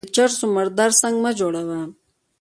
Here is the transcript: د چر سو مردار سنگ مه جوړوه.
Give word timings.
د 0.05 0.07
چر 0.15 0.29
سو 0.37 0.45
مردار 0.55 0.91
سنگ 1.01 1.15
مه 1.23 1.31
جوړوه. 1.39 1.79